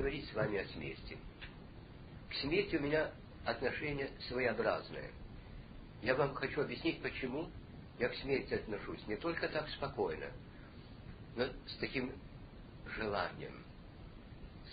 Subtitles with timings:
[0.00, 1.18] говорить с вами о смерти.
[2.30, 3.12] К смерти у меня
[3.44, 5.10] отношение своеобразное.
[6.00, 7.50] Я вам хочу объяснить, почему
[7.98, 9.06] я к смерти отношусь.
[9.06, 10.30] Не только так спокойно,
[11.36, 12.14] но с таким
[12.96, 13.62] желанием,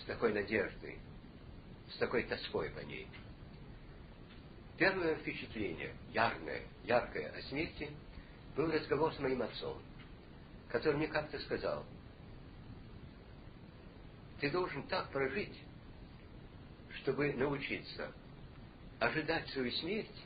[0.00, 0.98] с такой надеждой,
[1.92, 3.06] с такой тоской по ней.
[4.78, 7.90] Первое впечатление, ярное, яркое о смерти,
[8.56, 9.76] был разговор с моим отцом,
[10.70, 11.84] который мне как-то сказал,
[14.40, 15.56] ты должен так прожить,
[16.96, 18.12] чтобы научиться
[19.00, 20.24] ожидать свою смерть,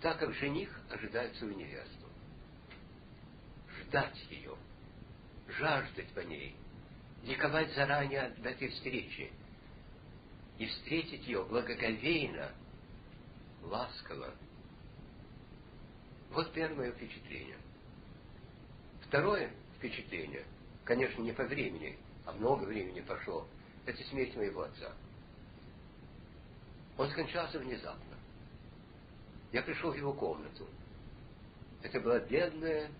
[0.00, 2.06] так как жених ожидает свою невесту.
[3.80, 4.56] Ждать ее,
[5.48, 6.54] жаждать по ней,
[7.24, 9.30] ликовать заранее от этой встречи
[10.58, 12.50] и встретить ее благоговейно,
[13.62, 14.34] ласково.
[16.30, 17.56] Вот первое впечатление.
[19.06, 20.44] Второе впечатление,
[20.84, 23.46] конечно, не по времени, а много времени прошло,
[23.86, 24.92] это смерть моего отца.
[26.96, 28.16] Он скончался внезапно.
[29.52, 30.66] Я пришел в его комнату.
[31.82, 32.90] Это была бедная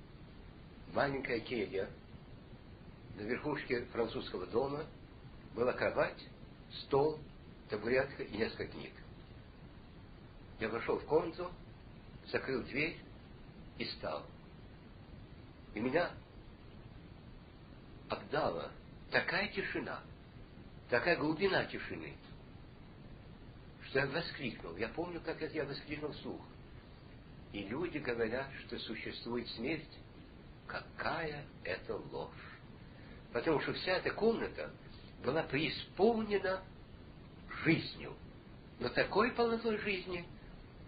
[0.93, 1.89] маленькая келья
[3.17, 4.85] на верхушке французского дома.
[5.55, 6.21] Была кровать,
[6.83, 7.19] стол,
[7.69, 8.93] табуретка и несколько книг.
[10.61, 11.51] Я вошел в комнату,
[12.31, 12.99] закрыл дверь
[13.79, 14.25] и стал.
[15.75, 16.11] И меня
[18.09, 18.71] обдала
[19.15, 20.03] такая тишина,
[20.91, 22.15] такая глубина тишины,
[23.85, 24.77] что я воскликнул.
[24.77, 26.43] Я помню, как я воскликнул вслух.
[27.53, 29.99] И люди говорят, что существует смерть.
[30.67, 32.59] Какая это ложь.
[33.33, 34.73] Потому что вся эта комната
[35.25, 36.65] была преисполнена
[37.63, 38.17] жизнью.
[38.81, 40.27] Но такой полнотой жизни,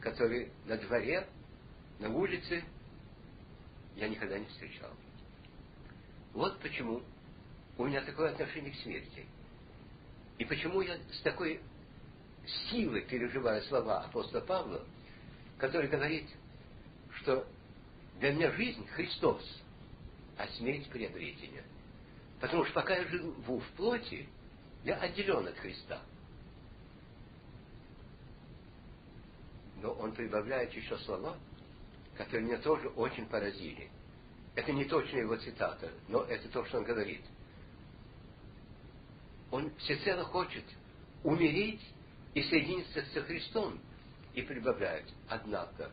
[0.00, 1.28] который на дворе,
[2.00, 2.64] на улице
[3.94, 4.90] я никогда не встречал.
[6.32, 7.02] Вот почему
[7.78, 9.26] у меня такое отношение к смерти.
[10.38, 11.60] И почему я с такой
[12.70, 14.84] силой переживаю слова апостола Павла,
[15.58, 16.28] который говорит,
[17.16, 17.46] что
[18.20, 19.42] для меня жизнь Христос,
[20.36, 21.64] а смерть приобретение.
[22.40, 24.28] Потому что пока я живу в плоти,
[24.84, 26.00] я отделен от Христа.
[29.82, 31.36] Но он прибавляет еще слова,
[32.16, 33.90] которые меня тоже очень поразили.
[34.54, 37.22] Это не точная его цитата, но это то, что он говорит–
[39.50, 40.64] он всецело хочет
[41.22, 41.82] умереть
[42.34, 43.80] и соединиться со Христом.
[44.34, 45.90] И прибавляет, однако,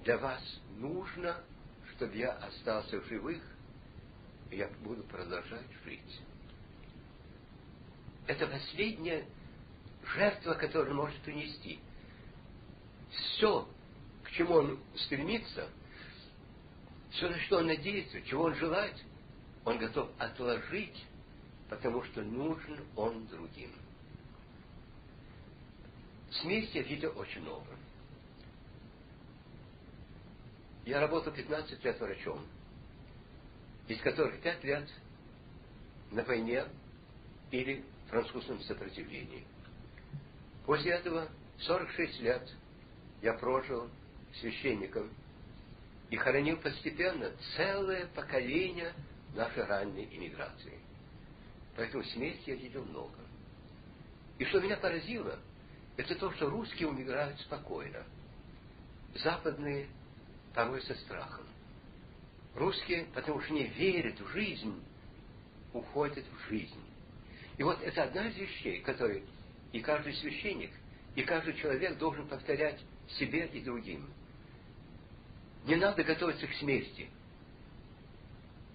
[0.00, 0.42] для вас
[0.76, 1.40] нужно,
[1.94, 3.40] чтобы я остался в живых,
[4.50, 6.20] и я буду продолжать жить.
[8.26, 9.24] Это последняя
[10.16, 11.78] жертва, которую он может принести.
[13.10, 13.68] Все,
[14.24, 15.68] к чему он стремится,
[17.10, 18.96] все, на что он надеется, чего он желает,
[19.64, 21.04] он готов отложить
[21.68, 23.72] потому что нужен он другим.
[26.30, 27.66] Смерть я видел очень много.
[30.84, 32.46] Я работал 15 лет врачом,
[33.88, 34.88] из которых 5 лет
[36.12, 36.64] на войне
[37.50, 39.44] или французском сопротивлении.
[40.64, 41.28] После этого
[41.58, 42.54] 46 лет
[43.22, 43.88] я прожил
[44.40, 45.10] священником
[46.10, 48.92] и хоронил постепенно целое поколение
[49.34, 50.85] нашей ранней иммиграции.
[51.76, 53.18] Поэтому смерти я видел много.
[54.38, 55.38] И что меня поразило,
[55.96, 58.02] это то, что русские умирают спокойно.
[59.14, 59.86] Западные
[60.54, 61.46] порой со страхом.
[62.54, 64.82] Русские, потому что не верят в жизнь,
[65.72, 66.80] уходят в жизнь.
[67.58, 69.22] И вот это одна из вещей, которые
[69.72, 70.70] и каждый священник,
[71.14, 72.80] и каждый человек должен повторять
[73.18, 74.08] себе и другим.
[75.66, 77.10] Не надо готовиться к смерти.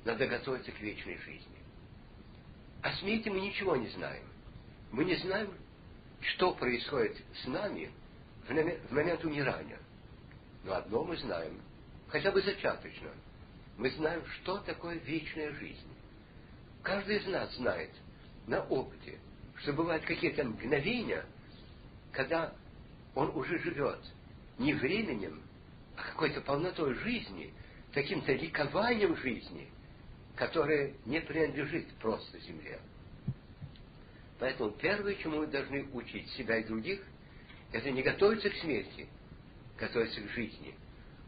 [0.06, 1.61] Надо готовиться к вечной жизни.
[2.82, 4.24] О смерти мы ничего не знаем.
[4.92, 5.54] Мы не знаем,
[6.22, 7.92] что происходит с нами
[8.48, 9.80] в момент умирания.
[10.64, 11.62] Но одно мы знаем,
[12.08, 13.10] хотя бы зачаточно.
[13.78, 15.88] Мы знаем, что такое вечная жизнь.
[16.82, 17.92] Каждый из нас знает
[18.48, 19.20] на опыте,
[19.58, 21.24] что бывают какие-то мгновения,
[22.12, 22.54] когда
[23.14, 24.00] он уже живет
[24.58, 25.42] не временем,
[25.96, 27.54] а какой-то полнотой жизни,
[27.94, 29.70] каким-то ликованием жизни–
[30.36, 32.80] которое не принадлежит просто земле.
[34.40, 37.02] Поэтому первое, чему мы должны учить себя и других,
[37.72, 39.08] это не готовиться к смерти,
[39.78, 40.76] готовиться к жизни.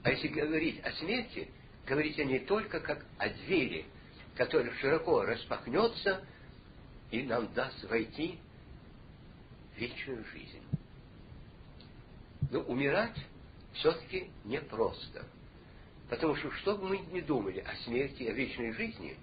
[0.04, 1.48] А если говорить о смерти,
[1.86, 3.86] говорить о ней только как о двери,
[4.36, 6.26] которая широко распахнется
[7.12, 8.40] и нам даст войти
[9.76, 10.64] в вечную жизнь.
[12.50, 13.18] Но умирать
[13.74, 15.26] все-таки непросто.
[16.10, 19.18] Потому что, что бы мы ни думали о смерти, о вечной жизни,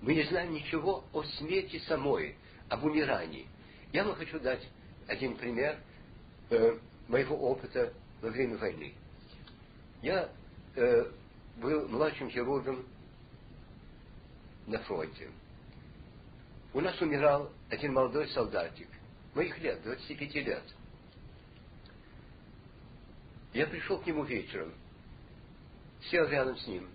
[0.00, 2.36] мы не знаем ничего о смерти самой,
[2.68, 3.46] об умирании.
[3.92, 4.66] Я вам хочу дать
[5.06, 5.78] один пример
[6.50, 6.78] э,
[7.08, 8.94] моего опыта во время войны.
[10.00, 10.30] Я
[10.74, 11.10] э,
[11.58, 12.84] был младшим хирургом
[14.66, 15.28] на фронте.
[16.72, 18.88] У нас умирал один молодой солдатик,
[19.34, 20.64] моих лет, 25 лет.
[23.52, 24.72] Я пришел к нему вечером,
[26.10, 26.88] сел рядом с ним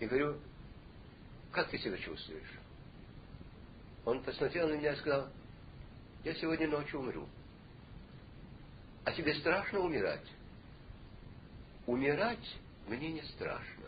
[0.00, 0.38] и говорю,
[1.50, 2.58] как ты себя чувствуешь?
[4.04, 5.28] Он посмотрел на меня и сказал,
[6.24, 7.28] я сегодня ночью умру.
[9.04, 10.26] А тебе страшно умирать?
[11.86, 12.56] Умирать
[12.86, 13.86] мне не страшно.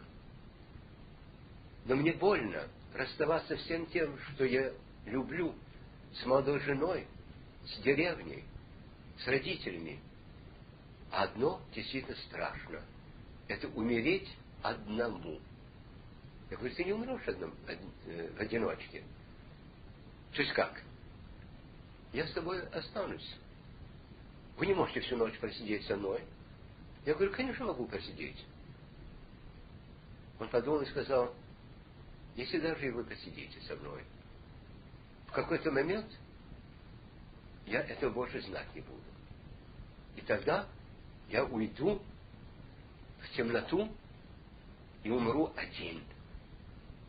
[1.85, 4.73] Но мне больно расставаться всем тем, что я
[5.07, 5.55] люблю,
[6.15, 7.07] с молодой женой,
[7.67, 8.45] с деревней,
[9.19, 10.01] с родителями.
[11.11, 12.83] одно действительно страшно.
[13.49, 14.29] Это умереть
[14.63, 15.41] одному.
[16.51, 19.03] Я говорю, ты не умрешь одном, э, в одиночке.
[20.33, 20.83] То есть как?
[22.13, 23.37] Я с тобой останусь.
[24.57, 26.23] Вы не можете всю ночь просидеть со мной.
[27.05, 28.45] Я говорю, конечно, могу просидеть.
[30.39, 31.35] Он подумал и сказал,
[32.37, 34.03] если даже и вы посидите со мной,
[35.27, 36.07] в какой-то момент
[37.67, 39.03] я этого больше знать не буду.
[40.17, 40.67] И тогда
[41.29, 42.01] я уйду
[43.25, 43.91] в темноту
[45.03, 46.03] и умру один.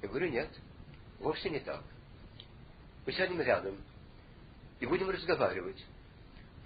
[0.01, 0.49] Я говорю, нет,
[1.19, 1.83] вовсе не так.
[3.05, 3.77] Мы сядем рядом
[4.79, 5.83] и будем разговаривать.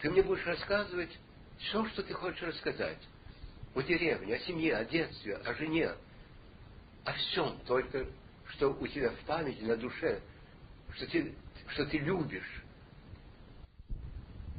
[0.02, 1.18] Ты мне будешь рассказывать
[1.58, 3.00] все, что ты хочешь рассказать.
[3.76, 5.92] О деревне, о семье, о детстве, о жене.
[7.06, 8.08] О всем, только
[8.48, 10.22] что у тебя в памяти, на душе,
[10.94, 11.36] что ты,
[11.68, 12.64] что ты любишь.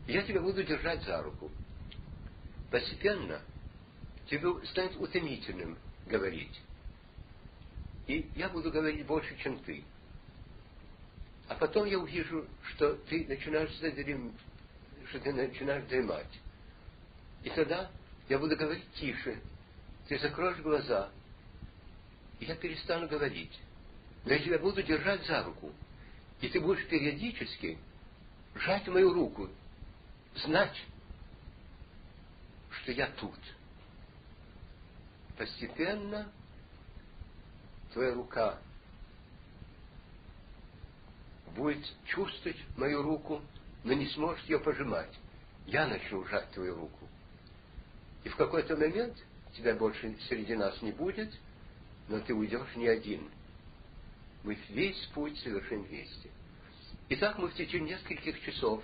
[0.07, 1.51] Я тебя буду держать за руку.
[2.71, 3.41] Постепенно
[4.31, 6.61] тебе станет утомительным говорить.
[8.07, 9.85] И я буду говорить больше, чем ты.
[11.49, 14.33] А потом я увижу, что ты начинаешь задрем...
[15.09, 16.41] что ты начинаешь дремать.
[17.43, 17.91] И тогда
[18.29, 19.41] я буду говорить тише.
[20.07, 21.11] Ты закроешь глаза,
[22.39, 23.59] и я перестану говорить.
[24.25, 25.73] Но я тебя буду держать за руку.
[26.41, 27.79] И ты будешь периодически
[28.55, 29.49] сжать мою руку,
[30.35, 30.77] знать,
[32.71, 33.39] что я тут.
[35.41, 36.31] Постепенно
[37.95, 38.59] твоя рука
[41.57, 43.41] будет чувствовать мою руку,
[43.83, 45.19] но не сможет ее пожимать.
[45.65, 47.09] Я начну сжать твою руку.
[48.23, 49.17] И в какой-то момент
[49.55, 51.33] тебя больше среди нас не будет,
[52.09, 53.27] но ты уйдешь не один–
[54.43, 56.31] мы весь путь совершим вместе.
[57.09, 58.83] И так мы в течение нескольких часов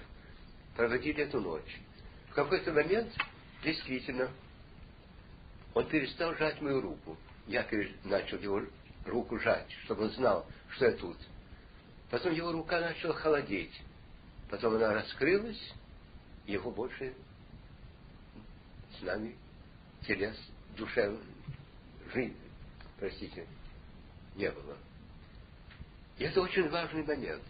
[0.74, 1.80] проводили эту ночь.
[2.30, 3.12] В какой-то момент,
[3.62, 4.30] действительно,
[5.76, 7.18] он перестал жать мою руку.
[7.46, 7.68] Я
[8.04, 8.62] начал его
[9.04, 11.18] руку жать, чтобы он знал, что я тут.
[12.10, 13.78] Потом его рука начала холодеть.
[14.48, 15.60] Потом она раскрылась,
[16.46, 17.12] его больше
[18.98, 19.36] с нами
[20.06, 20.34] телес,
[20.78, 21.14] душе,
[22.14, 22.38] жизнь,
[22.98, 23.46] простите,
[24.34, 24.78] не было.
[26.16, 27.44] И это очень важный момент.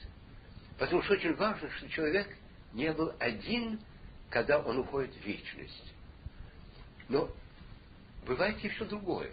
[0.79, 2.27] Потому что очень важно, что человек
[2.73, 3.79] не был один,
[4.31, 5.95] когда он уходит в вечность.
[7.09, 7.31] Но
[8.27, 9.31] бывает все другое.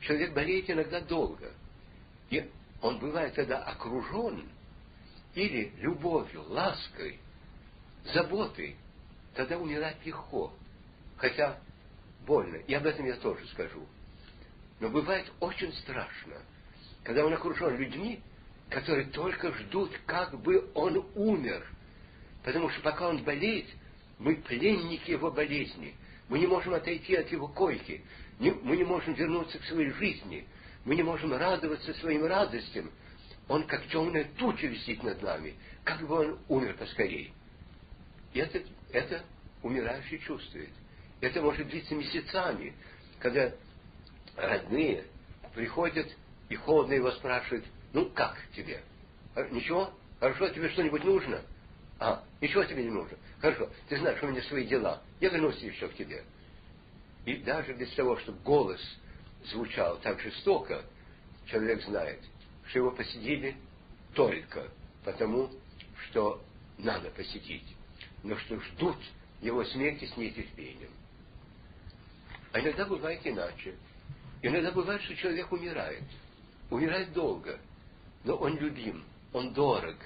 [0.00, 1.52] Человек болеет иногда долго.
[2.30, 2.48] И
[2.80, 4.48] он бывает тогда окружен
[5.34, 7.18] или любовью, лаской,
[8.12, 8.76] заботой.
[9.34, 10.52] Тогда умирать легко.
[11.16, 11.58] Хотя
[12.26, 12.56] больно.
[12.56, 13.86] И об этом я тоже скажу.
[14.80, 16.34] Но бывает очень страшно,
[17.04, 18.20] когда он окружен людьми,
[18.68, 21.64] которые только ждут, как бы он умер.
[22.42, 23.66] Потому что пока он болеет,
[24.18, 25.94] мы пленники его болезни.
[26.32, 28.02] Мы не можем отойти от его койки.
[28.38, 30.46] Мы не можем вернуться к своей жизни.
[30.86, 32.90] Мы не можем радоваться своим радостям.
[33.48, 35.56] Он как темная туча висит над нами.
[35.84, 37.34] Как бы он умер поскорей.
[38.32, 38.62] И это,
[38.92, 39.22] это
[39.62, 40.70] умирающий чувствует.
[41.20, 42.72] Это может длиться месяцами,
[43.18, 43.52] когда
[44.34, 45.04] родные
[45.54, 46.08] приходят
[46.48, 48.82] и холодно его спрашивают, ну, как тебе?
[49.50, 49.92] Ничего?
[50.18, 51.42] Хорошо, тебе что-нибудь нужно?
[51.98, 53.18] А, ничего тебе не нужно.
[53.42, 55.02] Хорошо, ты знаешь, у меня свои дела.
[55.20, 56.24] Я вернусь еще к тебе.
[57.26, 58.80] И даже без того, чтобы голос
[59.44, 60.82] звучал так жестоко,
[61.46, 62.20] человек знает,
[62.68, 63.56] что его посетили
[64.14, 64.70] только
[65.04, 65.50] потому,
[66.08, 66.42] что
[66.78, 67.66] надо посетить,
[68.22, 68.98] но что ждут
[69.42, 70.90] его смерти с нетерпением.
[72.52, 73.74] А иногда бывает иначе.
[74.40, 76.04] Иногда бывает, что человек умирает.
[76.70, 77.58] Умирает долго–
[78.24, 79.96] но он любим, он дорог.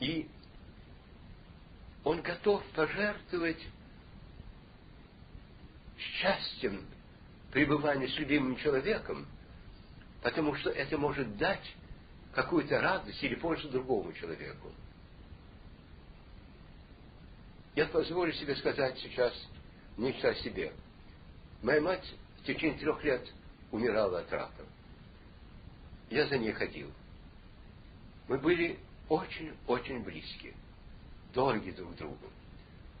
[0.00, 0.28] И
[2.04, 3.62] он готов пожертвовать
[5.98, 6.86] счастьем
[7.50, 9.26] пребывания с любимым человеком,
[10.22, 11.74] потому что это может дать
[12.34, 14.70] какую-то радость или пользу другому человеку.
[17.74, 19.32] Я позволю себе сказать сейчас
[19.96, 20.72] нечто о себе.
[21.62, 22.04] Моя мать
[22.38, 23.26] в течение трех лет
[23.70, 24.64] умирала от рака.
[26.10, 26.92] Я за ней ходил.
[28.28, 30.54] Мы были очень-очень близки,
[31.34, 32.30] дороги друг другу.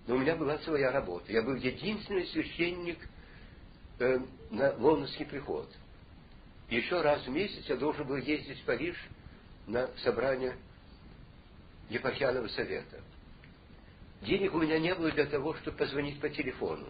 [0.06, 1.32] Но у меня была своя работа.
[1.32, 2.98] Я был единственный священник
[3.98, 4.18] э,
[4.50, 5.70] на лондонский приход.
[6.68, 8.96] Еще раз в месяц я должен был ездить в Париж
[9.66, 10.56] на собрание
[11.88, 13.00] епархиального совета.
[14.22, 16.88] Денег у меня не было для того, чтобы позвонить по телефону.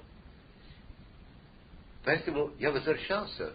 [2.04, 3.54] Поэтому я возвращался,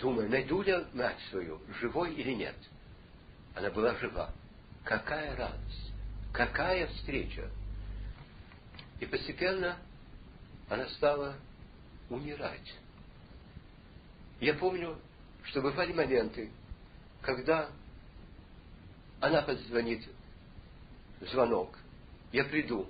[0.00, 2.56] думая, найду ли мать свою, живой или нет.
[3.54, 4.32] Она была жива.
[4.84, 5.87] Какая радость!
[6.32, 7.50] Какая встреча!
[9.00, 9.76] И постепенно
[10.68, 11.36] она стала
[12.10, 12.74] умирать.
[14.40, 14.98] Я помню,
[15.44, 16.50] что бывали моменты,
[17.22, 17.70] когда
[19.20, 20.06] она позвонит
[21.20, 21.76] в звонок,
[22.32, 22.88] я приду,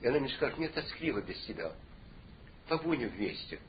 [0.00, 1.72] и она мне скажет, мне тоскливо без тебя,
[2.68, 3.60] побудем вместе.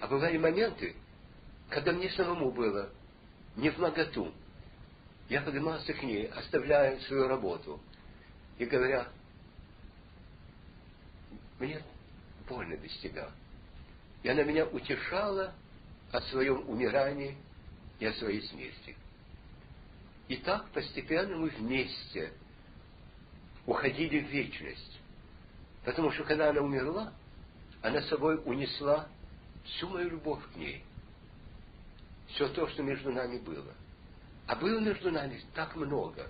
[0.00, 0.96] А бывали моменты,
[1.68, 2.90] когда мне самому было
[3.56, 4.32] не в моготу.
[5.28, 7.80] Я поднимался к ней, оставляя свою работу,
[8.58, 9.08] и говоря,
[11.58, 11.82] мне
[12.48, 13.30] больно без тебя.
[14.22, 15.54] И она меня утешала
[16.10, 17.36] о своем умирании
[17.98, 18.96] и о своей смерти.
[20.28, 22.32] И так постепенно мы вместе
[23.66, 25.00] уходили в вечность.
[25.84, 27.12] Потому что когда она умерла,
[27.80, 29.08] она собой унесла
[29.64, 30.84] всю мою любовь к ней.
[32.28, 33.74] Все то, что между нами было.
[34.52, 36.28] А было между нами так много.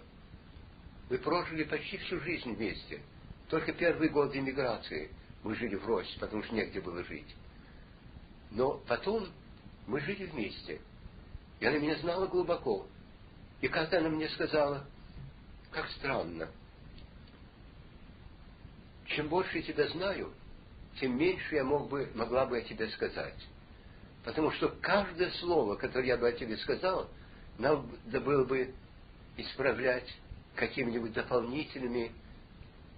[1.11, 3.03] Мы прожили почти всю жизнь вместе.
[3.49, 5.11] Только первый год иммиграции–
[5.43, 7.35] мы жили врозь, потому что негде было жить.
[8.53, 9.27] Но потом
[9.89, 10.81] мы жили вместе.
[11.59, 12.87] И она меня знала глубоко.
[13.61, 14.87] И когда она мне сказала,
[15.73, 16.49] как странно,
[19.07, 20.33] чем больше я тебя знаю,
[21.01, 23.49] тем меньше я мог бы, могла бы о тебе сказать.
[24.23, 27.11] Потому что каждое слово, которое я бы о тебе сказал,
[27.59, 28.75] надо было бы
[29.37, 30.09] исправлять
[30.55, 32.13] какими-нибудь дополнительными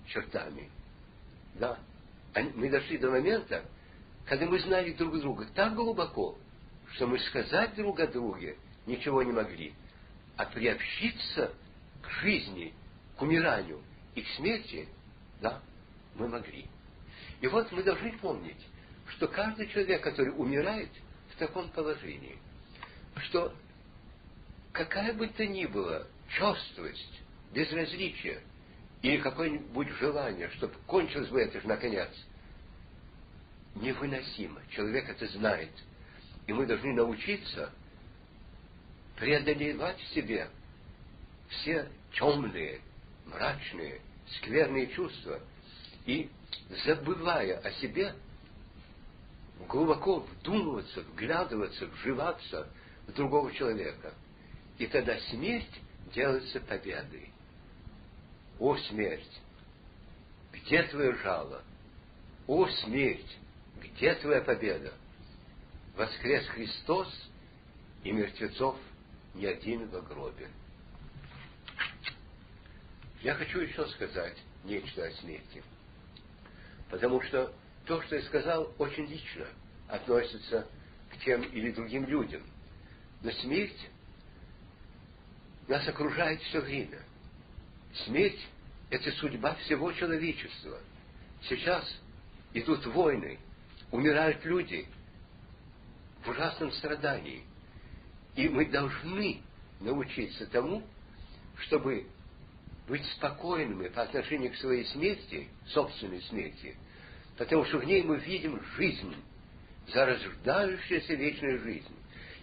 [0.06, 0.70] чертами.
[1.54, 1.78] Да,
[2.54, 3.64] мы дошли до момента,
[4.26, 6.36] когда мы знали друг друга так глубоко,
[6.92, 8.56] что мы сказать друг о друге
[8.86, 9.74] ничего не могли,
[10.36, 11.54] а приобщиться
[12.02, 12.74] к жизни,
[13.16, 13.80] к умиранию
[14.14, 14.88] и к смерти,
[15.40, 15.60] да,
[16.14, 16.66] мы могли.
[17.40, 18.66] И вот мы должны помнить,
[19.08, 20.90] что каждый человек, который умирает
[21.34, 22.38] в таком положении,
[23.16, 23.54] что
[24.74, 27.22] какая бы то ни была черствость,
[27.54, 28.42] безразличие–
[29.04, 32.08] или какое-нибудь желание, чтобы кончилось бы это же наконец,
[33.74, 34.62] невыносимо.
[34.70, 35.68] Человек это знает.
[36.46, 37.70] И мы должны научиться
[39.16, 40.48] преодолевать в себе
[41.50, 42.80] все темные,
[43.26, 44.00] мрачные,
[44.38, 45.38] скверные чувства
[46.06, 46.30] и,
[46.86, 48.14] забывая о себе,
[49.68, 52.72] глубоко вдумываться, вглядываться, вживаться
[53.06, 54.14] в другого человека.
[54.78, 55.80] И тогда смерть
[56.12, 57.30] делается победой.
[58.58, 59.40] О смерть,
[60.52, 61.62] где твое жало?
[62.46, 63.38] О смерть,
[63.80, 64.92] где твоя победа?
[65.96, 67.08] Воскрес Христос,
[68.02, 68.76] и мертвецов
[69.34, 70.48] ни один во гробе.
[73.22, 75.62] Я хочу еще сказать нечто о смерти.
[76.90, 77.52] Потому что
[77.86, 79.46] то, что я сказал, очень лично
[79.88, 80.68] относится
[81.10, 82.42] к тем или другим людям.
[83.22, 83.90] Но смерть
[85.68, 87.00] нас окружает все время–
[88.02, 88.40] Смерть–
[88.90, 90.78] это судьба всего человечества.
[91.48, 91.84] Сейчас
[92.52, 93.38] идут войны,
[93.90, 94.86] умирают люди
[96.24, 97.44] в ужасном страдании.
[98.34, 99.42] И мы должны
[99.80, 100.82] научиться тому,
[101.58, 102.06] чтобы
[102.88, 106.76] быть спокойными по отношению к своей смерти, собственной смерти,
[107.38, 109.14] потому что в ней мы видим жизнь,
[109.88, 111.96] зарождающуюся вечную жизнь,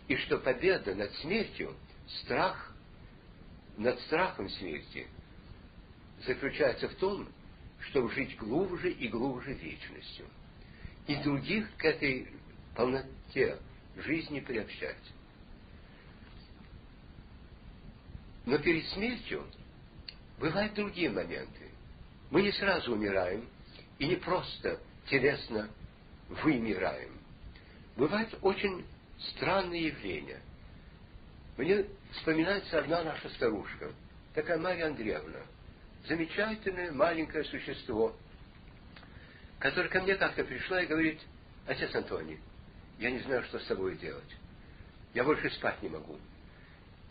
[0.07, 1.75] и что победа над смертью,
[2.23, 2.70] страх
[3.77, 5.07] над страхом смерти–
[6.25, 7.27] заключается в том,
[7.89, 10.25] чтобы жить глубже и глубже вечностью.
[11.07, 12.27] И других к этой
[12.75, 13.57] полноте
[13.97, 14.97] жизни приобщать.
[18.45, 19.45] Но перед смертью
[20.39, 21.69] бывают другие моменты.
[22.29, 23.47] Мы не сразу умираем,
[23.99, 25.69] и не просто телесно
[26.29, 27.19] вымираем.
[27.97, 28.85] Бывают очень
[29.31, 30.41] странные явления.
[31.57, 33.91] Мне вспоминается одна наша старушка,
[34.33, 35.39] такая Марья Андреевна–
[36.07, 38.15] замечательное маленькое существо,
[39.59, 41.19] которое ко мне как-то пришла и говорит,
[41.67, 42.39] отец Антоний,
[42.99, 44.35] я не знаю, что с собой делать.
[45.13, 46.17] Я больше спать не могу.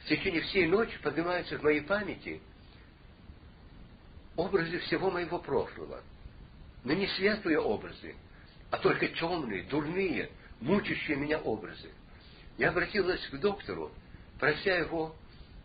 [0.01, 2.41] В течение всей ночи поднимаются в моей памяти
[4.37, 6.01] образы всего моего прошлого.
[6.83, 8.15] Но не светлые образы,
[8.71, 10.31] а только темные, дурные,
[10.61, 11.91] мучащие меня образы.
[12.57, 13.93] Я обратилась к доктору,
[14.41, 15.15] прося его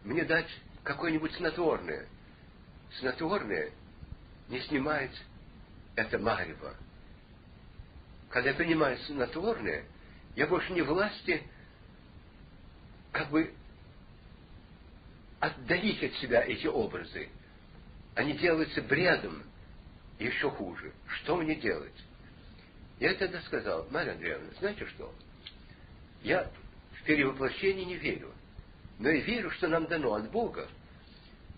[0.04, 0.50] мне дать
[0.84, 2.06] какое-нибудь снотворное.
[3.00, 3.72] Снотворное
[4.50, 5.12] не снимает
[5.96, 6.76] это марево.
[8.30, 9.86] Когда я принимаю снотворное,
[10.36, 11.42] я больше не власти
[13.12, 13.54] как бы
[15.40, 17.30] отдалить от себя эти образы.
[18.14, 19.44] Они делаются бредом,
[20.20, 20.94] еще хуже.
[21.08, 21.96] Что мне делать?
[23.00, 25.14] Я тогда сказал, Марья Андреевна, знаете что?
[26.24, 26.52] Я
[27.00, 28.34] в перевоплощение не верю.
[29.00, 30.68] Но я верю, что нам дано от Бога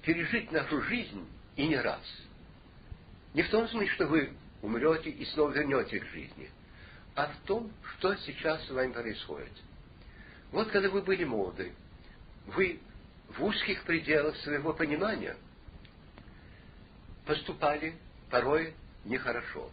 [0.03, 2.01] пережить нашу жизнь и не раз.
[3.33, 6.49] Не в том смысле, что вы умрете и снова вернетесь к жизни,
[7.15, 9.51] а в том, что сейчас с вами происходит.
[10.51, 11.73] Вот когда вы были молоды,
[12.47, 12.79] вы
[13.29, 15.35] в узких пределах своего понимания
[17.25, 17.95] поступали
[18.29, 19.69] порой нехорошо.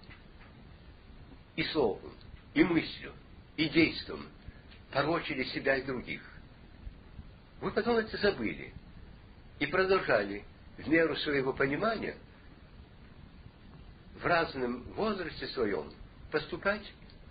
[1.56, 2.12] И словом,
[2.52, 3.12] и мыслью,
[3.56, 4.26] и действием
[4.90, 6.20] порочили себя и других.
[7.64, 8.74] Вы потом это забыли
[9.58, 10.44] и продолжали
[10.76, 12.14] в меру своего понимания
[14.20, 15.90] в разном возрасте своем
[16.30, 16.82] поступать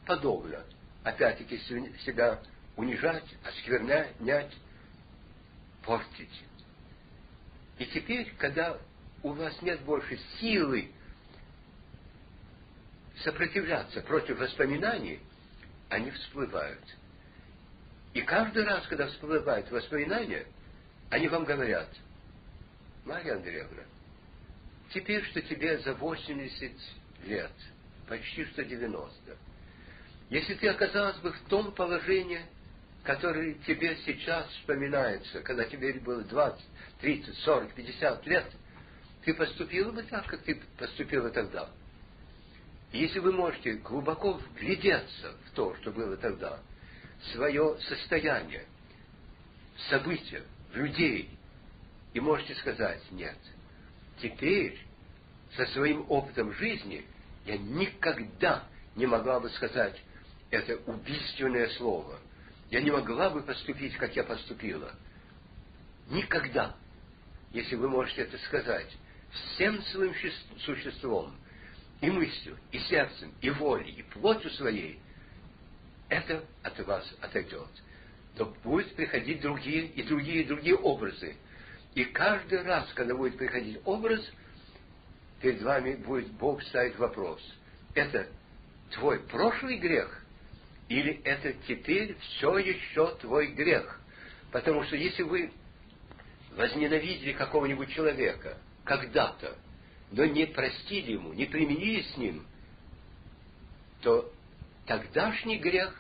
[0.07, 0.63] подобно.
[1.03, 2.39] Опять-таки себя
[2.75, 4.51] унижать, осквернять,
[5.83, 6.43] портить.
[7.77, 8.79] И теперь, когда
[9.21, 10.89] у вас нет больше силы
[13.23, 15.19] сопротивляться против воспоминаний,
[15.89, 16.83] они всплывают.
[18.13, 20.45] И каждый раз, когда всплывают воспоминания,
[21.09, 21.89] они вам говорят,
[23.05, 23.83] Марья Андреевна,
[24.93, 26.71] теперь, что тебе за 80
[27.25, 27.51] лет,
[28.07, 29.37] почти что 90,
[30.29, 32.41] если ты оказалась бы в том положении,
[33.03, 36.63] которое тебе сейчас вспоминается, когда тебе было 20,
[37.01, 38.45] 30, 40, 50 лет,
[39.25, 41.69] ты поступила бы так, как ты поступила тогда.
[42.91, 46.59] Если вы можете глубоко вглядеться в то, что было тогда,
[47.31, 48.65] свое состояние,
[49.89, 51.29] события, людей,
[52.13, 53.37] и можете сказать, нет,
[54.21, 54.79] теперь
[55.55, 57.05] со своим опытом жизни
[57.45, 58.63] я никогда
[58.95, 59.99] не могла бы сказать
[60.51, 62.19] это убийственное слово.
[62.69, 64.91] Я не могла бы поступить, как я поступила.
[66.09, 66.75] Никогда.
[67.51, 68.87] Если вы можете это сказать
[69.31, 70.13] всем своим
[70.59, 71.35] существом,
[72.01, 74.99] и мыслью, и сердцем, и волей, и плотью своей,
[76.09, 77.67] это от вас отойдет.
[78.35, 81.35] То будут приходить другие и другие и другие образы.
[81.95, 84.21] И каждый раз, когда будет приходить образ,
[85.41, 87.41] перед вами будет Бог ставить вопрос.
[87.93, 88.27] Это
[88.91, 90.23] твой прошлый грех
[90.89, 93.99] или это теперь все еще твой грех?
[94.51, 95.51] Потому что если вы
[96.55, 99.57] возненавидели какого-нибудь человека когда-то,
[100.11, 102.45] но не простили ему, не применили с ним,
[104.01, 104.31] то
[104.85, 105.95] тогдашний грех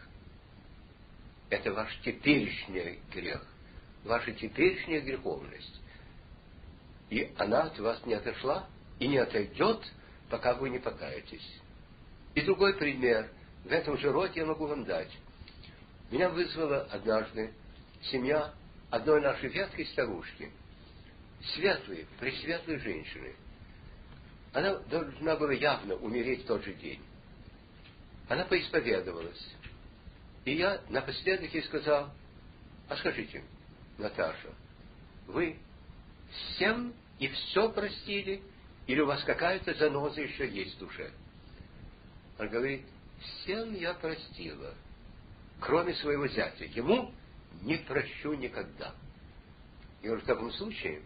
[1.49, 3.45] –это ваш теперешний грех,
[4.03, 5.81] ваша теперешняя греховность.
[7.09, 8.67] И она от вас не отошла
[8.99, 9.83] и не отойдет,
[10.29, 11.61] пока вы не покаетесь.
[12.35, 13.29] И другой пример–
[13.63, 15.11] в этом же роде я могу вам дать.
[16.11, 17.53] Меня вызвала однажды
[18.03, 18.53] семья
[18.89, 20.51] одной нашей веткой старушки,
[21.53, 23.33] светлой, пресветлой женщины.
[24.51, 27.01] Она должна была явно умереть в тот же день.
[28.33, 29.47] Она поисповедовалась.
[30.43, 32.11] И я напоследок ей сказал,
[32.89, 33.43] а скажите,
[33.99, 34.49] Наташа,
[35.27, 35.59] вы
[36.31, 38.41] всем и все простили,
[38.87, 41.11] или у вас какая-то заноза еще есть в душе?
[42.39, 42.81] Она говорит,
[43.19, 44.73] всем я простила,
[45.59, 46.65] кроме своего зятя.
[46.65, 47.13] Ему
[47.61, 48.95] не прощу никогда.
[50.01, 51.03] И говорю, в таком случае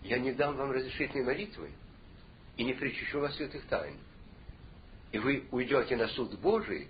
[0.00, 1.70] я не дам вам разрешительной молитвы
[2.56, 3.98] и не причащу вас святых тайн.
[5.14, 6.88] И вы уйдете на суд Божий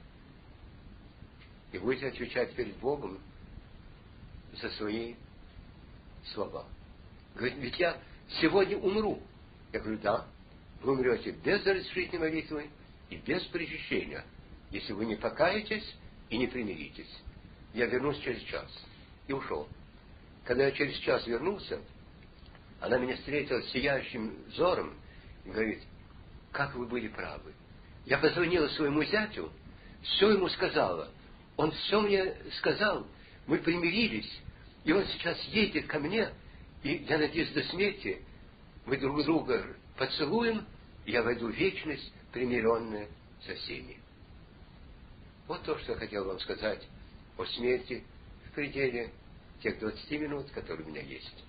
[1.73, 3.21] и будете отвечать перед Богом
[4.55, 5.15] за свои
[6.33, 6.65] слова.
[7.35, 8.01] Говорит, ведь я
[8.41, 9.23] сегодня умру.
[9.75, 10.27] Я говорю, да,
[10.81, 12.71] вы умрете без разрешительной молитвы
[13.11, 14.25] и без причащения,
[14.71, 15.95] если вы не покаетесь
[16.31, 17.23] и не примиритесь.
[17.75, 18.71] Я вернусь через час.
[19.27, 19.69] И ушел.
[20.47, 21.79] Когда я через час вернулся,
[22.81, 24.95] она меня встретила сияющим взором
[25.45, 25.83] и говорит,
[26.53, 27.53] как вы были правы.
[28.07, 29.51] Я позвонила своему зятю,
[30.03, 31.11] все ему сказала.
[31.57, 33.07] Он все мне сказал,
[33.47, 34.31] мы примирились,
[34.85, 36.31] и он сейчас едет ко мне,
[36.83, 38.21] и я надеюсь до смерти
[38.87, 40.67] мы друг друга поцелуем,
[41.07, 43.09] и я войду в вечность, примиренная
[43.47, 43.99] со всеми.
[45.47, 46.87] Вот то, что я хотел вам сказать
[47.37, 48.05] о смерти
[48.47, 49.11] в пределе
[49.63, 51.45] тех 20 минут, которые у меня есть.